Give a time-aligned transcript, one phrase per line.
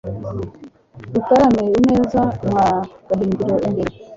[1.13, 2.67] dutarame ineza mwa
[3.07, 3.93] gahindiro imbere